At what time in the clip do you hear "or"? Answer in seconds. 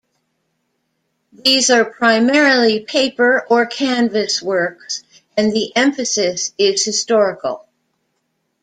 3.51-3.67